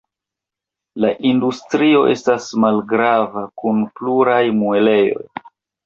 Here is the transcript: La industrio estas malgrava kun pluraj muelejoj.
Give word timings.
La 1.05 1.11
industrio 1.33 2.01
estas 2.15 2.49
malgrava 2.65 3.47
kun 3.65 3.87
pluraj 4.01 4.45
muelejoj. 4.65 5.27